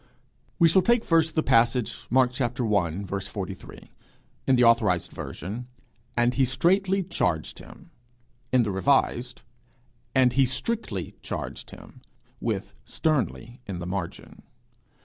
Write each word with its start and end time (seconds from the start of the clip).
We 0.57 0.67
shall 0.67 0.81
take 0.81 1.05
first 1.05 1.35
the 1.35 1.43
passage, 1.43 2.07
Mark 2.09 2.31
i. 2.41 2.49
43 2.51 3.91
in 4.47 4.55
the 4.55 4.63
authorized 4.63 5.11
version, 5.11 5.67
'And 6.17 6.33
he 6.33 6.43
straitly 6.43 7.03
charged 7.03 7.59
him;' 7.59 7.91
in 8.51 8.63
the 8.63 8.71
revised, 8.71 9.43
'And 10.15 10.33
he 10.33 10.47
strictly 10.47 11.13
charged 11.21 11.69
him,' 11.69 12.01
with 12.39 12.73
'sternly' 12.83 13.61
in 13.67 13.77
the 13.77 13.85
margin. 13.85 14.41